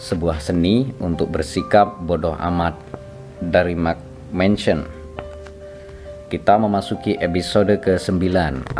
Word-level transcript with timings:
sebuah 0.00 0.40
seni 0.40 0.96
untuk 0.96 1.28
bersikap 1.28 2.00
bodoh 2.00 2.32
amat 2.32 2.72
dari 3.36 3.76
Mark 3.76 4.00
Manson. 4.32 4.88
Kita 6.32 6.56
memasuki 6.56 7.20
episode 7.20 7.76
ke-9 7.84 8.24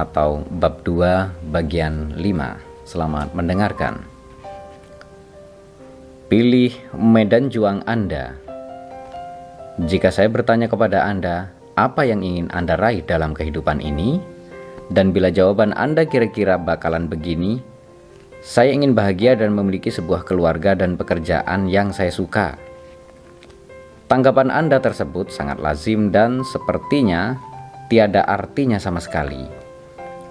atau 0.00 0.48
bab 0.48 0.80
2 0.80 1.52
bagian 1.52 2.16
5. 2.16 2.88
Selamat 2.88 3.36
mendengarkan. 3.36 4.00
Pilih 6.32 6.72
medan 6.96 7.52
juang 7.52 7.84
Anda. 7.84 8.32
Jika 9.77 10.09
saya 10.09 10.30
bertanya 10.32 10.73
kepada 10.73 11.05
Anda, 11.05 11.52
apa 11.77 12.07
yang 12.09 12.25
ingin 12.25 12.48
Anda 12.48 12.80
raih 12.80 13.05
dalam 13.05 13.37
kehidupan 13.37 13.82
ini? 13.84 14.23
Dan 14.89 15.12
bila 15.12 15.29
jawaban 15.29 15.75
Anda 15.75 16.07
kira-kira 16.07 16.55
bakalan 16.57 17.11
begini, 17.11 17.61
saya 18.41 18.72
ingin 18.72 18.96
bahagia 18.96 19.36
dan 19.36 19.53
memiliki 19.53 19.93
sebuah 19.93 20.25
keluarga 20.25 20.72
dan 20.72 20.96
pekerjaan 20.96 21.68
yang 21.68 21.93
saya 21.93 22.08
suka. 22.08 22.57
Tanggapan 24.08 24.49
Anda 24.49 24.80
tersebut 24.80 25.29
sangat 25.29 25.61
lazim 25.61 26.08
dan 26.08 26.40
sepertinya 26.43 27.36
tiada 27.93 28.25
artinya 28.25 28.80
sama 28.80 28.99
sekali. 28.99 29.44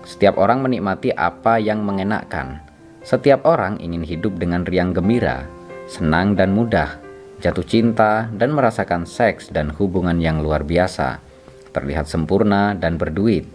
Setiap 0.10 0.42
orang 0.42 0.66
menikmati 0.66 1.14
apa 1.14 1.62
yang 1.62 1.86
mengenakkan. 1.86 2.66
Setiap 3.06 3.46
orang 3.46 3.78
ingin 3.78 4.02
hidup 4.02 4.42
dengan 4.42 4.66
riang 4.66 4.92
gembira, 4.92 5.46
senang 5.86 6.34
dan 6.34 6.52
mudah, 6.52 6.98
jatuh 7.40 7.64
cinta 7.64 8.28
dan 8.36 8.52
merasakan 8.58 9.06
seks 9.06 9.54
dan 9.54 9.70
hubungan 9.78 10.18
yang 10.18 10.42
luar 10.42 10.66
biasa, 10.66 11.22
terlihat 11.72 12.10
sempurna 12.10 12.74
dan 12.74 12.98
berduit, 12.98 13.46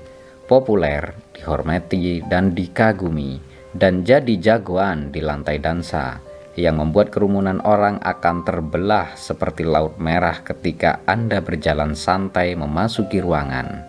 populer, 0.46 1.12
dihormati 1.36 2.22
dan 2.24 2.54
dikagumi 2.54 3.53
dan 3.74 4.06
jadi 4.06 4.38
jagoan 4.38 5.10
di 5.10 5.18
lantai 5.18 5.58
dansa 5.58 6.22
yang 6.54 6.78
membuat 6.78 7.10
kerumunan 7.10 7.58
orang 7.66 7.98
akan 7.98 8.46
terbelah 8.46 9.18
seperti 9.18 9.66
laut 9.66 9.98
merah 9.98 10.38
ketika 10.46 11.02
Anda 11.02 11.42
berjalan 11.42 11.98
santai 11.98 12.54
memasuki 12.54 13.18
ruangan. 13.18 13.82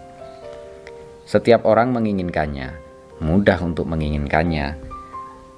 Setiap 1.29 1.65
orang 1.69 1.93
menginginkannya, 1.93 2.73
mudah 3.21 3.61
untuk 3.61 3.85
menginginkannya. 3.85 4.81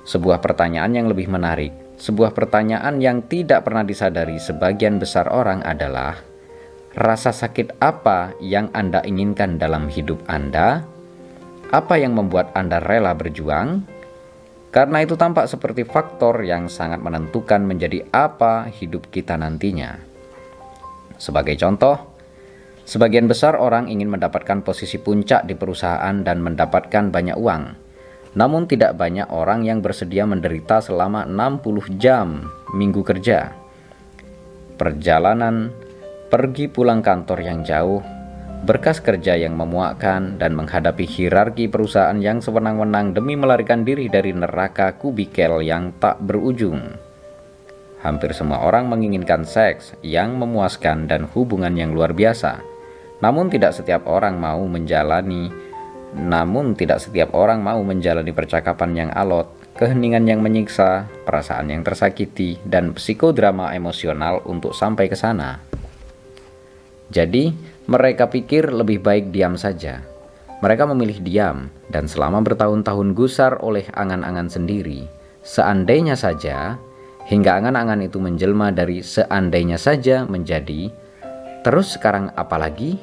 Sebuah 0.04 0.44
pertanyaan 0.44 0.96
yang 0.96 1.08
lebih 1.08 1.32
menarik, 1.32 1.72
sebuah 2.00 2.36
pertanyaan 2.36 3.00
yang 3.00 3.24
tidak 3.24 3.64
pernah 3.64 3.88
disadari 3.88 4.40
sebagian 4.40 5.00
besar 5.00 5.32
orang 5.32 5.64
adalah 5.64 6.20
rasa 6.96 7.32
sakit 7.32 7.80
apa 7.80 8.36
yang 8.44 8.68
Anda 8.76 9.04
inginkan 9.04 9.60
dalam 9.60 9.88
hidup 9.88 10.24
Anda? 10.28 10.84
Apa 11.72 12.00
yang 12.00 12.16
membuat 12.16 12.56
Anda 12.56 12.80
rela 12.80 13.12
berjuang? 13.12 13.97
Karena 14.68 15.00
itu 15.00 15.16
tampak 15.16 15.48
seperti 15.48 15.88
faktor 15.88 16.44
yang 16.44 16.68
sangat 16.68 17.00
menentukan 17.00 17.64
menjadi 17.64 18.04
apa 18.12 18.68
hidup 18.68 19.08
kita 19.08 19.40
nantinya. 19.40 19.96
Sebagai 21.16 21.56
contoh, 21.56 21.96
sebagian 22.84 23.32
besar 23.32 23.56
orang 23.56 23.88
ingin 23.88 24.12
mendapatkan 24.12 24.62
posisi 24.62 25.00
puncak 25.00 25.48
di 25.48 25.56
perusahaan 25.56 26.14
dan 26.22 26.44
mendapatkan 26.44 27.10
banyak 27.10 27.40
uang. 27.40 27.64
Namun 28.38 28.70
tidak 28.70 29.00
banyak 29.00 29.32
orang 29.34 29.66
yang 29.66 29.82
bersedia 29.82 30.28
menderita 30.28 30.84
selama 30.84 31.26
60 31.26 31.98
jam 31.98 32.52
minggu 32.76 33.02
kerja. 33.02 33.56
Perjalanan 34.78 35.74
pergi 36.28 36.70
pulang 36.70 37.02
kantor 37.02 37.40
yang 37.42 37.66
jauh 37.66 38.17
berkas 38.64 39.04
kerja 39.04 39.38
yang 39.38 39.54
memuakkan, 39.54 40.42
dan 40.42 40.58
menghadapi 40.58 41.06
hierarki 41.06 41.70
perusahaan 41.70 42.18
yang 42.18 42.42
sewenang-wenang 42.42 43.14
demi 43.14 43.38
melarikan 43.38 43.86
diri 43.86 44.10
dari 44.10 44.34
neraka 44.34 44.96
kubikel 44.98 45.62
yang 45.62 45.94
tak 46.02 46.18
berujung. 46.24 46.98
Hampir 48.02 48.32
semua 48.32 48.64
orang 48.64 48.88
menginginkan 48.88 49.44
seks 49.44 49.98
yang 50.06 50.38
memuaskan 50.40 51.10
dan 51.10 51.28
hubungan 51.34 51.74
yang 51.76 51.92
luar 51.92 52.14
biasa. 52.14 52.62
Namun 53.20 53.50
tidak 53.50 53.74
setiap 53.74 54.06
orang 54.06 54.38
mau 54.38 54.62
menjalani 54.70 55.50
namun 56.16 56.72
tidak 56.74 57.04
setiap 57.04 57.36
orang 57.36 57.60
mau 57.60 57.84
menjalani 57.84 58.32
percakapan 58.32 58.92
yang 58.96 59.10
alot, 59.12 59.52
keheningan 59.76 60.24
yang 60.24 60.40
menyiksa, 60.40 61.06
perasaan 61.28 61.68
yang 61.68 61.84
tersakiti, 61.84 62.58
dan 62.64 62.96
psikodrama 62.96 63.76
emosional 63.76 64.40
untuk 64.48 64.72
sampai 64.72 65.12
ke 65.12 65.18
sana. 65.20 65.60
Jadi, 67.12 67.52
mereka 67.88 68.28
pikir 68.28 68.68
lebih 68.68 69.00
baik 69.00 69.32
diam 69.32 69.56
saja. 69.56 70.04
Mereka 70.60 70.84
memilih 70.92 71.24
diam, 71.24 71.72
dan 71.88 72.10
selama 72.12 72.44
bertahun-tahun 72.44 73.16
gusar 73.16 73.64
oleh 73.64 73.88
angan-angan 73.96 74.52
sendiri, 74.52 75.08
seandainya 75.46 76.20
saja, 76.20 76.76
hingga 77.32 77.64
angan-angan 77.64 78.04
itu 78.04 78.20
menjelma 78.20 78.76
dari 78.76 79.00
seandainya 79.00 79.80
saja 79.80 80.28
menjadi, 80.28 80.92
terus 81.64 81.96
sekarang 81.96 82.34
apalagi? 82.36 83.00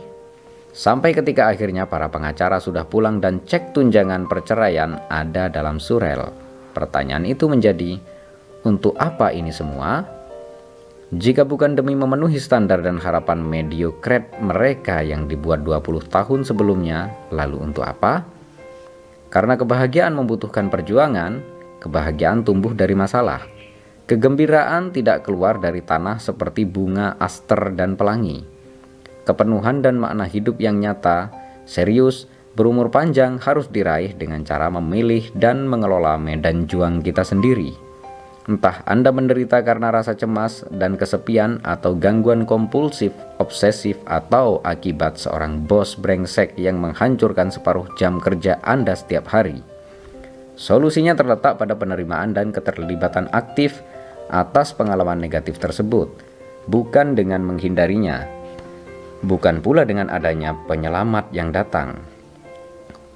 Sampai 0.74 1.14
ketika 1.14 1.54
akhirnya 1.54 1.86
para 1.86 2.10
pengacara 2.10 2.58
sudah 2.58 2.82
pulang 2.82 3.22
dan 3.22 3.40
cek 3.46 3.70
tunjangan 3.72 4.26
perceraian 4.26 4.98
ada 5.06 5.46
dalam 5.46 5.78
surel. 5.78 6.34
Pertanyaan 6.74 7.22
itu 7.22 7.46
menjadi, 7.46 7.96
untuk 8.66 8.98
apa 8.98 9.30
ini 9.30 9.54
semua? 9.54 10.02
Jika 11.14 11.46
bukan 11.46 11.78
demi 11.78 11.94
memenuhi 11.94 12.42
standar 12.42 12.82
dan 12.82 12.98
harapan 12.98 13.38
mediokret 13.38 14.34
mereka 14.42 14.98
yang 14.98 15.30
dibuat 15.30 15.62
20 15.62 16.10
tahun 16.10 16.42
sebelumnya, 16.42 17.06
lalu 17.30 17.62
untuk 17.62 17.86
apa? 17.86 18.26
Karena 19.30 19.54
kebahagiaan 19.54 20.10
membutuhkan 20.10 20.74
perjuangan, 20.74 21.38
kebahagiaan 21.78 22.42
tumbuh 22.42 22.74
dari 22.74 22.98
masalah. 22.98 23.46
Kegembiraan 24.10 24.90
tidak 24.90 25.22
keluar 25.22 25.62
dari 25.62 25.86
tanah 25.86 26.18
seperti 26.18 26.66
bunga 26.66 27.14
aster 27.22 27.70
dan 27.78 27.94
pelangi. 27.94 28.42
Kepenuhan 29.22 29.86
dan 29.86 30.02
makna 30.02 30.26
hidup 30.26 30.58
yang 30.58 30.82
nyata, 30.82 31.30
serius, 31.62 32.26
berumur 32.58 32.90
panjang 32.90 33.38
harus 33.38 33.70
diraih 33.70 34.18
dengan 34.18 34.42
cara 34.42 34.66
memilih 34.66 35.30
dan 35.38 35.70
mengelola 35.70 36.18
medan 36.18 36.66
juang 36.66 37.06
kita 37.06 37.22
sendiri. 37.22 37.83
Entah 38.44 38.84
Anda 38.84 39.08
menderita 39.08 39.64
karena 39.64 39.88
rasa 39.88 40.12
cemas 40.12 40.68
dan 40.68 41.00
kesepian 41.00 41.64
atau 41.64 41.96
gangguan 41.96 42.44
kompulsif, 42.44 43.16
obsesif 43.40 43.96
atau 44.04 44.60
akibat 44.60 45.16
seorang 45.16 45.64
bos 45.64 45.96
brengsek 45.96 46.52
yang 46.60 46.76
menghancurkan 46.76 47.48
separuh 47.48 47.88
jam 47.96 48.20
kerja 48.20 48.60
Anda 48.60 48.92
setiap 48.92 49.32
hari. 49.32 49.64
Solusinya 50.60 51.16
terletak 51.16 51.56
pada 51.56 51.72
penerimaan 51.72 52.36
dan 52.36 52.52
keterlibatan 52.52 53.32
aktif 53.32 53.80
atas 54.28 54.76
pengalaman 54.76 55.24
negatif 55.24 55.56
tersebut, 55.56 56.12
bukan 56.68 57.16
dengan 57.16 57.40
menghindarinya. 57.48 58.28
Bukan 59.24 59.64
pula 59.64 59.88
dengan 59.88 60.12
adanya 60.12 60.52
penyelamat 60.68 61.32
yang 61.32 61.48
datang. 61.48 61.96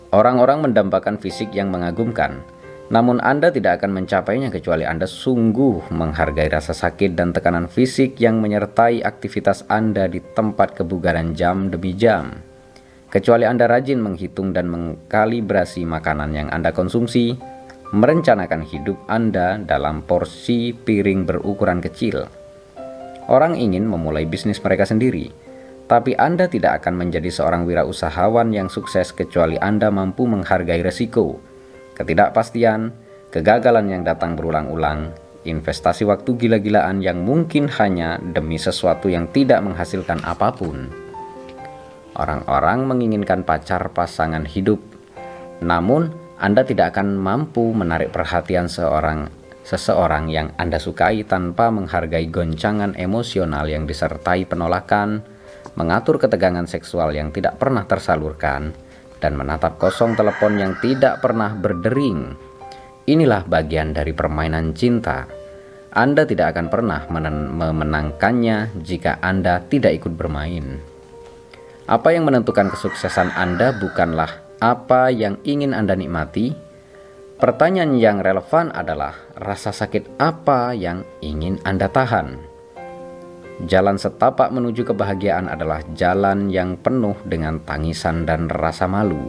Orang-orang 0.08 0.64
mendambakan 0.64 1.20
fisik 1.20 1.52
yang 1.52 1.68
mengagumkan, 1.68 2.40
namun 2.88 3.20
Anda 3.20 3.52
tidak 3.52 3.84
akan 3.84 4.00
mencapainya 4.00 4.48
kecuali 4.48 4.88
Anda 4.88 5.04
sungguh 5.04 5.92
menghargai 5.92 6.48
rasa 6.48 6.72
sakit 6.72 7.12
dan 7.12 7.36
tekanan 7.36 7.68
fisik 7.68 8.16
yang 8.16 8.40
menyertai 8.40 9.04
aktivitas 9.04 9.68
Anda 9.68 10.08
di 10.08 10.24
tempat 10.24 10.72
kebugaran 10.72 11.36
jam 11.36 11.68
demi 11.68 11.92
jam. 11.92 12.40
Kecuali 13.12 13.44
Anda 13.44 13.68
rajin 13.68 14.00
menghitung 14.00 14.56
dan 14.56 14.72
mengkalibrasi 14.72 15.84
makanan 15.84 16.32
yang 16.32 16.48
Anda 16.48 16.72
konsumsi, 16.72 17.36
merencanakan 17.92 18.64
hidup 18.64 18.96
Anda 19.08 19.60
dalam 19.60 20.04
porsi 20.04 20.72
piring 20.72 21.28
berukuran 21.28 21.84
kecil. 21.84 22.24
Orang 23.28 23.60
ingin 23.60 23.84
memulai 23.84 24.24
bisnis 24.24 24.60
mereka 24.64 24.88
sendiri, 24.88 25.28
tapi 25.88 26.16
Anda 26.16 26.48
tidak 26.48 26.84
akan 26.84 27.00
menjadi 27.00 27.28
seorang 27.28 27.68
wirausahawan 27.68 28.52
yang 28.52 28.72
sukses 28.72 29.12
kecuali 29.12 29.60
Anda 29.60 29.92
mampu 29.92 30.24
menghargai 30.24 30.80
resiko 30.80 31.47
ketidakpastian, 31.98 32.94
kegagalan 33.34 33.90
yang 33.90 34.02
datang 34.06 34.38
berulang-ulang, 34.38 35.12
investasi 35.44 36.06
waktu 36.06 36.38
gila-gilaan 36.38 37.02
yang 37.02 37.20
mungkin 37.20 37.66
hanya 37.76 38.16
demi 38.22 38.56
sesuatu 38.56 39.10
yang 39.10 39.28
tidak 39.34 39.60
menghasilkan 39.60 40.22
apa 40.22 40.54
pun. 40.54 40.88
Orang-orang 42.18 42.86
menginginkan 42.86 43.42
pacar 43.42 43.90
pasangan 43.94 44.42
hidup, 44.46 44.80
namun 45.62 46.10
Anda 46.38 46.62
tidak 46.62 46.94
akan 46.94 47.18
mampu 47.18 47.74
menarik 47.74 48.14
perhatian 48.14 48.70
seorang 48.70 49.30
seseorang 49.68 50.32
yang 50.32 50.56
Anda 50.56 50.80
sukai 50.80 51.28
tanpa 51.28 51.68
menghargai 51.68 52.32
goncangan 52.32 52.96
emosional 52.96 53.68
yang 53.68 53.84
disertai 53.84 54.48
penolakan, 54.48 55.20
mengatur 55.76 56.16
ketegangan 56.16 56.64
seksual 56.64 57.12
yang 57.12 57.28
tidak 57.36 57.60
pernah 57.60 57.84
tersalurkan, 57.84 58.72
dan 59.18 59.38
menatap 59.38 59.78
kosong 59.78 60.18
telepon 60.18 60.58
yang 60.58 60.74
tidak 60.82 61.22
pernah 61.22 61.54
berdering. 61.54 62.34
Inilah 63.06 63.46
bagian 63.46 63.94
dari 63.94 64.10
permainan 64.14 64.74
cinta. 64.74 65.26
Anda 65.94 66.28
tidak 66.28 66.54
akan 66.54 66.66
pernah 66.68 67.00
memenangkannya 67.54 68.78
jika 68.84 69.18
Anda 69.18 69.64
tidak 69.66 70.04
ikut 70.04 70.12
bermain. 70.14 70.78
Apa 71.88 72.12
yang 72.12 72.28
menentukan 72.28 72.68
kesuksesan 72.68 73.32
Anda 73.32 73.72
bukanlah 73.74 74.60
apa 74.60 75.08
yang 75.08 75.40
ingin 75.46 75.72
Anda 75.72 75.96
nikmati, 75.96 76.68
Pertanyaan 77.38 77.94
yang 77.94 78.18
relevan 78.18 78.74
adalah 78.74 79.14
rasa 79.38 79.70
sakit 79.70 80.18
apa 80.18 80.74
yang 80.74 81.06
ingin 81.22 81.62
Anda 81.62 81.86
tahan? 81.86 82.47
Jalan 83.58 83.98
setapak 83.98 84.54
menuju 84.54 84.86
kebahagiaan 84.86 85.50
adalah 85.50 85.82
jalan 85.98 86.46
yang 86.46 86.78
penuh 86.78 87.18
dengan 87.26 87.58
tangisan 87.66 88.22
dan 88.22 88.46
rasa 88.46 88.86
malu. 88.86 89.26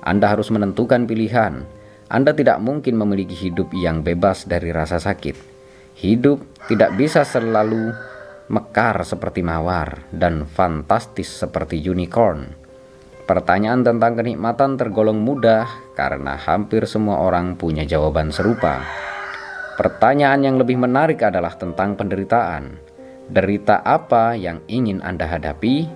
Anda 0.00 0.32
harus 0.32 0.48
menentukan 0.48 1.04
pilihan. 1.04 1.68
Anda 2.08 2.32
tidak 2.32 2.64
mungkin 2.64 2.96
memiliki 2.96 3.36
hidup 3.36 3.76
yang 3.76 4.00
bebas 4.00 4.48
dari 4.48 4.72
rasa 4.72 4.96
sakit. 4.96 5.36
Hidup 6.00 6.64
tidak 6.64 6.96
bisa 6.96 7.28
selalu 7.28 7.92
mekar 8.48 9.04
seperti 9.04 9.44
mawar 9.44 10.08
dan 10.14 10.48
fantastis 10.48 11.28
seperti 11.28 11.76
unicorn. 11.76 12.56
Pertanyaan 13.26 13.82
tentang 13.82 14.16
kenikmatan 14.16 14.78
tergolong 14.78 15.18
mudah 15.18 15.66
karena 15.98 16.38
hampir 16.38 16.86
semua 16.88 17.20
orang 17.20 17.58
punya 17.58 17.82
jawaban 17.82 18.32
serupa. 18.32 18.80
Pertanyaan 19.76 20.40
yang 20.46 20.56
lebih 20.56 20.78
menarik 20.78 21.20
adalah 21.26 21.52
tentang 21.58 21.98
penderitaan. 21.98 22.85
Derita 23.26 23.82
apa 23.82 24.38
yang 24.38 24.62
ingin 24.70 25.02
Anda 25.02 25.26
hadapi? 25.26 25.90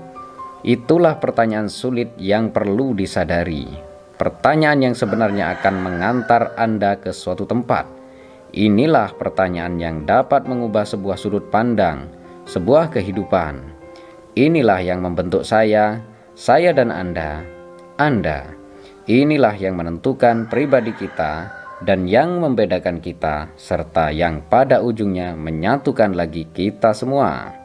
Itulah 0.66 1.22
pertanyaan 1.22 1.70
sulit 1.70 2.10
yang 2.18 2.50
perlu 2.50 2.90
disadari. 2.92 3.70
Pertanyaan 4.18 4.90
yang 4.90 4.94
sebenarnya 4.98 5.54
akan 5.54 5.74
mengantar 5.78 6.58
Anda 6.58 6.98
ke 6.98 7.14
suatu 7.14 7.46
tempat. 7.46 7.86
Inilah 8.50 9.14
pertanyaan 9.14 9.78
yang 9.78 9.96
dapat 10.02 10.44
mengubah 10.50 10.82
sebuah 10.82 11.14
sudut 11.14 11.46
pandang, 11.54 12.10
sebuah 12.50 12.90
kehidupan. 12.90 13.62
Inilah 14.34 14.82
yang 14.82 14.98
membentuk 14.98 15.46
saya, 15.46 16.02
saya 16.34 16.74
dan 16.74 16.90
Anda, 16.90 17.46
Anda, 17.94 18.50
inilah 19.06 19.54
yang 19.54 19.78
menentukan 19.78 20.50
pribadi 20.50 20.90
kita 20.98 21.59
dan 21.80 22.04
yang 22.04 22.44
membedakan 22.44 23.00
kita, 23.00 23.52
serta 23.56 24.12
yang 24.12 24.44
pada 24.44 24.84
ujungnya 24.84 25.32
menyatukan 25.32 26.12
lagi 26.12 26.44
kita 26.52 26.92
semua. 26.92 27.56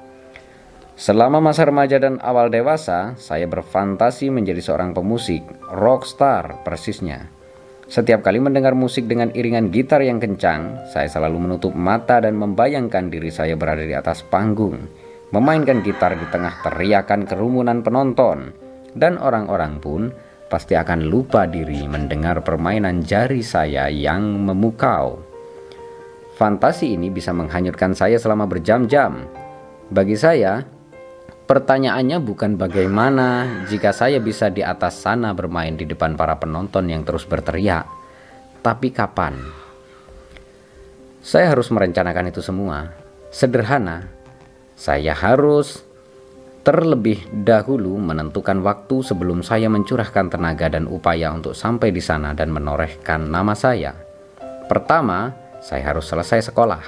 Selama 0.95 1.43
masa 1.43 1.67
remaja 1.67 1.99
dan 1.99 2.23
awal 2.23 2.47
dewasa, 2.47 3.19
saya 3.19 3.51
berfantasi 3.51 4.31
menjadi 4.31 4.63
seorang 4.63 4.95
pemusik, 4.95 5.43
rockstar 5.67 6.63
persisnya. 6.63 7.27
Setiap 7.85 8.23
kali 8.23 8.39
mendengar 8.39 8.73
musik 8.73 9.05
dengan 9.05 9.29
iringan 9.35 9.69
gitar 9.69 9.99
yang 10.01 10.23
kencang, 10.23 10.87
saya 10.89 11.11
selalu 11.11 11.51
menutup 11.51 11.75
mata 11.75 12.23
dan 12.23 12.39
membayangkan 12.39 13.11
diri 13.11 13.29
saya 13.29 13.59
berada 13.59 13.83
di 13.83 13.91
atas 13.91 14.23
panggung, 14.23 14.87
memainkan 15.35 15.83
gitar 15.83 16.15
di 16.15 16.25
tengah 16.31 16.63
teriakan 16.63 17.27
kerumunan 17.27 17.83
penonton 17.83 18.55
dan 18.95 19.19
orang-orang 19.19 19.83
pun 19.83 20.09
pasti 20.45 20.77
akan 20.77 21.09
lupa 21.09 21.49
diri 21.49 21.83
mendengar 21.89 22.45
permainan 22.45 23.01
jari 23.01 23.41
saya 23.41 23.89
yang 23.89 24.45
memukau. 24.45 25.21
Fantasi 26.35 26.93
ini 26.99 27.07
bisa 27.07 27.31
menghanyutkan 27.31 27.95
saya 27.95 28.19
selama 28.19 28.43
berjam-jam. 28.45 29.23
Bagi 29.87 30.19
saya, 30.19 30.67
pertanyaannya 31.47 32.19
bukan 32.19 32.59
bagaimana 32.59 33.63
jika 33.71 33.95
saya 33.95 34.19
bisa 34.19 34.51
di 34.51 34.59
atas 34.59 34.99
sana 34.99 35.31
bermain 35.31 35.79
di 35.79 35.87
depan 35.87 36.19
para 36.19 36.35
penonton 36.35 36.91
yang 36.91 37.07
terus 37.07 37.23
berteriak, 37.23 37.87
tapi 38.59 38.91
kapan? 38.91 39.39
Saya 41.25 41.55
harus 41.55 41.71
merencanakan 41.73 42.29
itu 42.29 42.43
semua. 42.43 42.93
Sederhana, 43.33 44.11
saya 44.75 45.15
harus 45.15 45.81
terlebih 46.65 47.21
dahulu 47.45 47.93
menentukan 48.01 48.57
waktu 48.65 49.05
sebelum 49.05 49.45
saya 49.45 49.69
mencurahkan 49.69 50.33
tenaga 50.33 50.65
dan 50.65 50.89
upaya 50.89 51.29
untuk 51.29 51.53
sampai 51.53 51.93
di 51.93 52.01
sana 52.01 52.33
dan 52.33 52.49
menorehkan 52.49 53.29
nama 53.29 53.53
saya. 53.53 53.93
Pertama, 54.65 55.29
saya 55.61 55.93
harus 55.93 56.09
selesai 56.09 56.49
sekolah. 56.49 56.81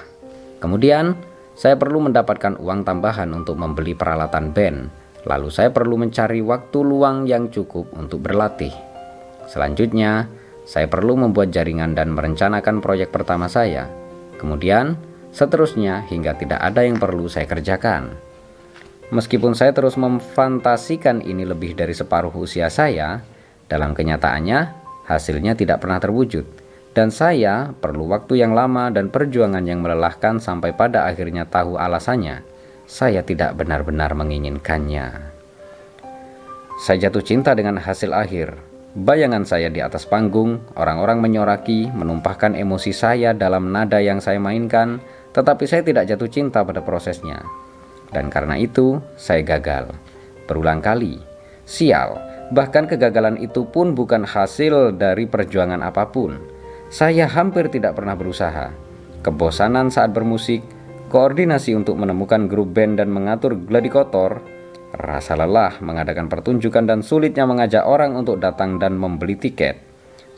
Kemudian, 0.58 1.14
saya 1.54 1.78
perlu 1.78 2.02
mendapatkan 2.02 2.58
uang 2.58 2.90
tambahan 2.90 3.30
untuk 3.38 3.54
membeli 3.62 3.94
peralatan 3.94 4.50
band. 4.50 4.90
Lalu 5.30 5.54
saya 5.54 5.70
perlu 5.70 6.02
mencari 6.02 6.42
waktu 6.42 6.80
luang 6.82 7.30
yang 7.30 7.54
cukup 7.54 7.94
untuk 7.94 8.26
berlatih. 8.26 8.74
Selanjutnya, 9.46 10.26
saya 10.66 10.90
perlu 10.90 11.22
membuat 11.22 11.54
jaringan 11.54 11.94
dan 11.94 12.18
merencanakan 12.18 12.82
proyek 12.82 13.14
pertama 13.14 13.46
saya. 13.46 13.86
Kemudian, 14.42 14.98
seterusnya 15.30 16.02
hingga 16.10 16.34
tidak 16.34 16.66
ada 16.66 16.82
yang 16.82 16.98
perlu 16.98 17.30
saya 17.30 17.46
kerjakan. 17.46 18.27
Meskipun 19.08 19.56
saya 19.56 19.72
terus 19.72 19.96
memfantasikan 19.96 21.24
ini 21.24 21.48
lebih 21.48 21.80
dari 21.80 21.96
separuh 21.96 22.36
usia 22.36 22.68
saya, 22.68 23.24
dalam 23.72 23.96
kenyataannya 23.96 24.60
hasilnya 25.08 25.56
tidak 25.56 25.80
pernah 25.80 26.00
terwujud. 26.04 26.44
Dan 26.92 27.14
saya 27.14 27.72
perlu 27.78 28.10
waktu 28.10 28.42
yang 28.42 28.58
lama 28.58 28.90
dan 28.90 29.08
perjuangan 29.14 29.64
yang 29.64 29.80
melelahkan 29.86 30.42
sampai 30.42 30.74
pada 30.74 31.06
akhirnya 31.06 31.46
tahu 31.48 31.78
alasannya. 31.78 32.42
Saya 32.84 33.22
tidak 33.22 33.56
benar-benar 33.56 34.12
menginginkannya. 34.18 35.38
Saya 36.82 37.08
jatuh 37.08 37.24
cinta 37.24 37.54
dengan 37.54 37.78
hasil 37.80 38.12
akhir. 38.12 38.58
Bayangan 38.98 39.46
saya 39.46 39.70
di 39.70 39.78
atas 39.78 40.10
panggung, 40.10 40.58
orang-orang 40.74 41.22
menyoraki, 41.22 41.86
menumpahkan 41.94 42.58
emosi 42.58 42.92
saya 42.92 43.32
dalam 43.32 43.70
nada 43.70 44.02
yang 44.02 44.18
saya 44.18 44.42
mainkan, 44.42 44.98
tetapi 45.38 45.70
saya 45.70 45.86
tidak 45.86 46.10
jatuh 46.10 46.30
cinta 46.34 46.66
pada 46.66 46.82
prosesnya. 46.82 47.46
Dan 48.12 48.32
karena 48.32 48.56
itu, 48.56 49.04
saya 49.20 49.44
gagal. 49.44 49.92
Berulang 50.48 50.80
kali. 50.80 51.20
Sial, 51.68 52.16
bahkan 52.56 52.88
kegagalan 52.88 53.36
itu 53.44 53.68
pun 53.68 53.92
bukan 53.92 54.24
hasil 54.24 54.96
dari 54.96 55.28
perjuangan 55.28 55.84
apa 55.84 56.08
pun. 56.08 56.40
Saya 56.88 57.28
hampir 57.28 57.68
tidak 57.68 58.00
pernah 58.00 58.16
berusaha. 58.16 58.72
Kebosanan 59.20 59.92
saat 59.92 60.16
bermusik, 60.16 60.64
koordinasi 61.12 61.76
untuk 61.76 62.00
menemukan 62.00 62.48
grup 62.48 62.72
band 62.72 63.04
dan 63.04 63.12
mengatur 63.12 63.60
gladi 63.60 63.92
kotor, 63.92 64.40
rasa 64.96 65.36
lelah 65.36 65.84
mengadakan 65.84 66.32
pertunjukan 66.32 66.88
dan 66.88 67.04
sulitnya 67.04 67.44
mengajak 67.44 67.84
orang 67.84 68.16
untuk 68.16 68.40
datang 68.40 68.80
dan 68.80 68.96
membeli 68.96 69.36
tiket, 69.36 69.84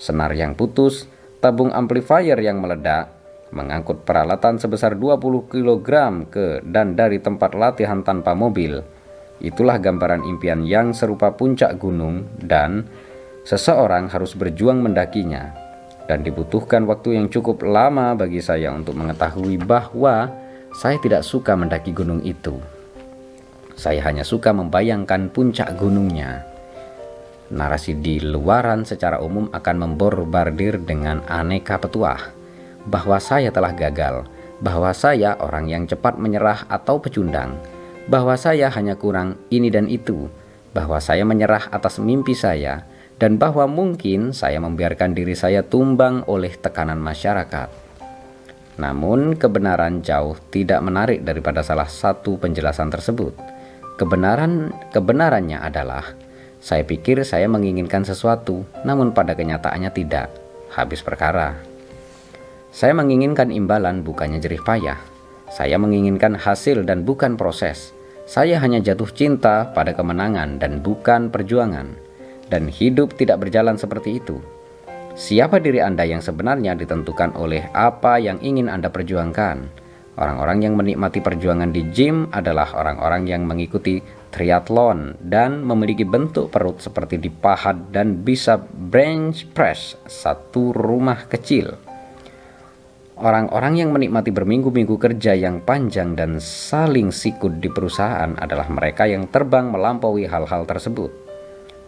senar 0.01 0.33
yang 0.33 0.57
putus, 0.57 1.05
tabung 1.37 1.69
amplifier 1.69 2.41
yang 2.41 2.57
meledak, 2.57 3.13
mengangkut 3.49 4.05
peralatan 4.05 4.61
sebesar 4.61 4.93
20 4.93 5.49
kg 5.49 5.89
ke 6.29 6.61
dan 6.65 6.93
dari 6.93 7.17
tempat 7.17 7.57
latihan 7.57 8.05
tanpa 8.05 8.37
mobil. 8.37 8.81
Itulah 9.39 9.79
gambaran 9.79 10.27
impian 10.27 10.67
yang 10.67 10.91
serupa 10.91 11.33
puncak 11.33 11.79
gunung 11.79 12.27
dan 12.37 12.85
seseorang 13.47 14.11
harus 14.11 14.35
berjuang 14.35 14.83
mendakinya. 14.83 15.55
Dan 16.09 16.25
dibutuhkan 16.25 16.89
waktu 16.89 17.21
yang 17.21 17.29
cukup 17.29 17.61
lama 17.61 18.17
bagi 18.17 18.41
saya 18.41 18.73
untuk 18.73 18.97
mengetahui 18.97 19.61
bahwa 19.61 20.25
saya 20.73 20.97
tidak 20.97 21.21
suka 21.21 21.53
mendaki 21.53 21.93
gunung 21.93 22.25
itu. 22.25 22.57
Saya 23.77 24.03
hanya 24.09 24.25
suka 24.25 24.49
membayangkan 24.51 25.29
puncak 25.29 25.77
gunungnya. 25.77 26.43
Narasi 27.53 27.97
di 27.97 28.19
luaran 28.19 28.83
secara 28.85 29.21
umum 29.21 29.49
akan 29.53 29.75
memborbardir 29.85 30.81
dengan 30.81 31.23
aneka 31.29 31.77
petuah 31.77 32.38
bahwa 32.89 33.21
saya 33.21 33.53
telah 33.53 33.71
gagal, 33.77 34.25
bahwa 34.59 34.89
saya 34.97 35.37
orang 35.37 35.69
yang 35.69 35.85
cepat 35.85 36.17
menyerah 36.17 36.65
atau 36.65 36.97
pecundang, 36.97 37.53
bahwa 38.09 38.33
saya 38.33 38.73
hanya 38.73 38.97
kurang 38.97 39.37
ini 39.53 39.69
dan 39.69 39.85
itu, 39.85 40.25
bahwa 40.73 40.97
saya 40.97 41.21
menyerah 41.21 41.69
atas 41.69 42.01
mimpi 42.01 42.33
saya, 42.33 42.89
dan 43.21 43.37
bahwa 43.37 43.69
mungkin 43.69 44.33
saya 44.33 44.57
membiarkan 44.57 45.13
diri 45.13 45.37
saya 45.37 45.61
tumbang 45.61 46.25
oleh 46.25 46.57
tekanan 46.57 46.97
masyarakat. 46.97 47.69
Namun, 48.79 49.35
kebenaran 49.35 50.01
jauh 50.01 50.39
tidak 50.49 50.79
menarik 50.81 51.21
daripada 51.21 51.59
salah 51.61 51.91
satu 51.91 52.39
penjelasan 52.39 52.87
tersebut. 52.89 53.35
Kebenaran 53.99 54.71
kebenarannya 54.95 55.59
adalah 55.59 56.15
saya 56.63 56.87
pikir 56.87 57.19
saya 57.27 57.51
menginginkan 57.51 58.07
sesuatu, 58.07 58.63
namun 58.87 59.11
pada 59.11 59.35
kenyataannya 59.35 59.91
tidak. 59.91 60.31
Habis 60.71 61.03
perkara. 61.03 61.68
Saya 62.69 62.93
menginginkan 62.93 63.49
imbalan 63.49 64.05
bukannya 64.05 64.37
jerih 64.37 64.61
payah. 64.61 65.01
Saya 65.49 65.81
menginginkan 65.81 66.37
hasil 66.37 66.85
dan 66.85 67.01
bukan 67.01 67.33
proses. 67.33 67.97
Saya 68.29 68.61
hanya 68.61 68.77
jatuh 68.77 69.09
cinta 69.09 69.73
pada 69.73 69.97
kemenangan 69.97 70.61
dan 70.61 70.85
bukan 70.85 71.33
perjuangan. 71.33 71.97
Dan 72.45 72.69
hidup 72.69 73.17
tidak 73.17 73.41
berjalan 73.41 73.73
seperti 73.73 74.21
itu. 74.21 74.37
Siapa 75.17 75.57
diri 75.57 75.81
Anda 75.81 76.05
yang 76.05 76.21
sebenarnya 76.21 76.77
ditentukan 76.77 77.33
oleh 77.33 77.73
apa 77.73 78.21
yang 78.21 78.37
ingin 78.37 78.69
Anda 78.69 78.93
perjuangkan. 78.93 79.89
Orang-orang 80.21 80.61
yang 80.61 80.77
menikmati 80.77 81.25
perjuangan 81.25 81.73
di 81.73 81.89
gym 81.89 82.29
adalah 82.29 82.69
orang-orang 82.77 83.25
yang 83.25 83.49
mengikuti 83.49 83.97
triathlon 84.29 85.17
dan 85.25 85.65
memiliki 85.65 86.05
bentuk 86.05 86.53
perut 86.53 86.77
seperti 86.77 87.17
dipahat 87.17 87.89
dan 87.89 88.21
bisa 88.21 88.61
bench 88.61 89.49
press 89.57 89.97
satu 90.05 90.69
rumah 90.75 91.25
kecil. 91.25 91.88
Orang-orang 93.19 93.75
yang 93.75 93.91
menikmati 93.91 94.31
berminggu-minggu 94.31 94.95
kerja 94.95 95.35
yang 95.35 95.59
panjang 95.59 96.15
dan 96.15 96.39
saling 96.39 97.11
sikut 97.11 97.59
di 97.59 97.67
perusahaan 97.67 98.31
adalah 98.39 98.71
mereka 98.71 99.11
yang 99.11 99.27
terbang 99.27 99.67
melampaui 99.67 100.23
hal-hal 100.23 100.63
tersebut. 100.63 101.11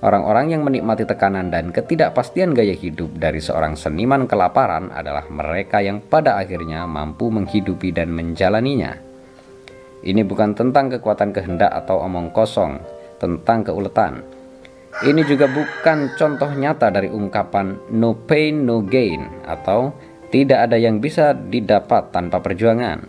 Orang-orang 0.03 0.51
yang 0.51 0.67
menikmati 0.67 1.07
tekanan 1.07 1.47
dan 1.47 1.71
ketidakpastian 1.71 2.51
gaya 2.51 2.75
hidup 2.75 3.15
dari 3.15 3.39
seorang 3.39 3.79
seniman 3.79 4.27
kelaparan 4.27 4.91
adalah 4.91 5.23
mereka 5.31 5.79
yang 5.79 6.03
pada 6.03 6.35
akhirnya 6.35 6.83
mampu 6.83 7.31
menghidupi 7.31 7.95
dan 7.95 8.11
menjalaninya. 8.11 8.91
Ini 10.03 10.27
bukan 10.27 10.51
tentang 10.51 10.91
kekuatan 10.91 11.31
kehendak 11.31 11.71
atau 11.71 12.03
omong 12.03 12.35
kosong, 12.35 12.75
tentang 13.23 13.63
keuletan. 13.63 14.19
Ini 14.99 15.23
juga 15.23 15.47
bukan 15.47 16.11
contoh 16.19 16.51
nyata 16.51 16.91
dari 16.91 17.07
ungkapan 17.07 17.95
no 17.95 18.19
pain 18.27 18.67
no 18.67 18.83
gain 18.83 19.47
atau 19.47 20.10
tidak 20.31 20.71
ada 20.71 20.79
yang 20.79 21.03
bisa 21.03 21.35
didapat 21.35 22.15
tanpa 22.15 22.41
perjuangan. 22.41 23.05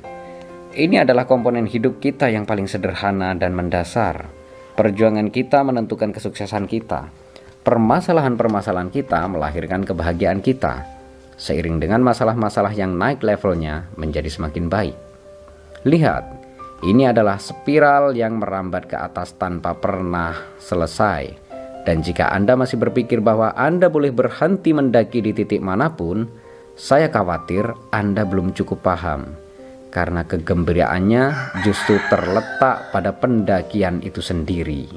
Ini 0.74 1.06
adalah 1.06 1.24
komponen 1.24 1.64
hidup 1.64 2.02
kita 2.02 2.28
yang 2.28 2.44
paling 2.44 2.66
sederhana 2.66 3.32
dan 3.38 3.56
mendasar 3.56 4.42
Perjuangan 4.72 5.28
kita 5.28 5.60
menentukan 5.68 6.16
kesuksesan 6.16 6.64
kita. 6.64 7.12
Permasalahan-permasalahan 7.60 8.88
kita 8.88 9.20
melahirkan 9.28 9.84
kebahagiaan 9.84 10.40
kita. 10.40 10.88
Seiring 11.36 11.76
dengan 11.76 12.00
masalah-masalah 12.00 12.72
yang 12.72 12.96
naik 12.96 13.20
levelnya 13.20 13.92
menjadi 14.00 14.32
semakin 14.32 14.72
baik. 14.72 14.96
Lihat, 15.84 16.24
ini 16.88 17.04
adalah 17.04 17.36
spiral 17.36 18.16
yang 18.16 18.40
merambat 18.40 18.88
ke 18.88 18.96
atas 18.96 19.36
tanpa 19.36 19.76
pernah 19.76 20.32
selesai. 20.56 21.36
Dan 21.84 22.00
jika 22.00 22.32
Anda 22.32 22.56
masih 22.56 22.80
berpikir 22.80 23.20
bahwa 23.20 23.52
Anda 23.52 23.92
boleh 23.92 24.08
berhenti 24.08 24.72
mendaki 24.72 25.20
di 25.20 25.36
titik 25.36 25.60
mana 25.60 25.92
pun, 25.92 26.24
saya 26.76 27.12
khawatir 27.12 27.68
Anda 27.92 28.24
belum 28.24 28.56
cukup 28.56 28.80
paham 28.84 29.36
karena 29.92 30.24
kegembiraannya 30.24 31.56
justru 31.60 32.00
terletak 32.08 32.88
pada 32.90 33.12
pendakian 33.12 34.00
itu 34.00 34.24
sendiri. 34.24 34.88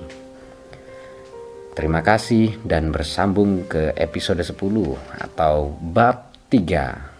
Terima 1.75 1.99
kasih 1.99 2.63
dan 2.63 2.95
bersambung 2.95 3.67
ke 3.67 3.91
episode 3.99 4.39
10 4.39 4.55
atau 5.19 5.75
bab 5.75 6.31
3. 6.47 7.14